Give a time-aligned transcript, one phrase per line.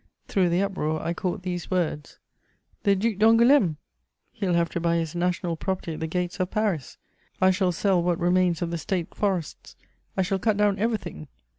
[0.27, 2.17] Through the uproar I caught these words:
[2.85, 3.75] "The Duc d'Angoulême?
[4.31, 6.97] He'll have to buy his national property at the gates of Paris.
[7.39, 9.75] I shall sell what remains of the State forests.
[10.17, 11.27] I shall cut down everything.